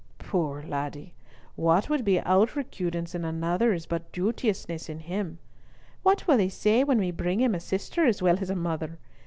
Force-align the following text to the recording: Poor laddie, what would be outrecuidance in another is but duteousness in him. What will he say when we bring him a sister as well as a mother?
Poor 0.17 0.63
laddie, 0.63 1.13
what 1.55 1.87
would 1.87 2.03
be 2.03 2.19
outrecuidance 2.21 3.13
in 3.13 3.23
another 3.23 3.71
is 3.71 3.85
but 3.85 4.11
duteousness 4.11 4.89
in 4.89 4.97
him. 4.97 5.37
What 6.01 6.25
will 6.25 6.39
he 6.39 6.49
say 6.49 6.83
when 6.83 6.97
we 6.97 7.11
bring 7.11 7.39
him 7.39 7.53
a 7.53 7.59
sister 7.59 8.03
as 8.03 8.19
well 8.19 8.37
as 8.41 8.49
a 8.49 8.55
mother? 8.55 8.97